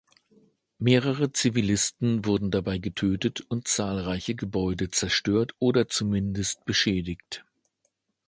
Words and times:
Mehrere 0.79 1.31
Zivilisten 1.31 2.25
wurden 2.25 2.49
dabei 2.49 2.79
getötet 2.79 3.41
und 3.49 3.67
zahlreiche 3.67 4.33
Gebäude 4.33 4.89
zerstört 4.89 5.53
oder 5.59 5.89
zumindest 5.89 6.65
beschädigt. 6.65 7.45